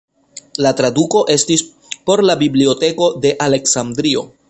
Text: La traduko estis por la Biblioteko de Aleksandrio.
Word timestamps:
La 0.65 0.71
traduko 0.79 1.21
estis 1.35 1.63
por 2.11 2.25
la 2.31 2.39
Biblioteko 2.43 3.15
de 3.27 3.37
Aleksandrio. 3.51 4.31